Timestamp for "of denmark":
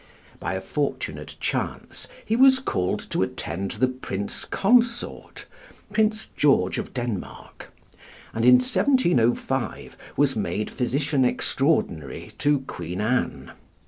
6.79-7.71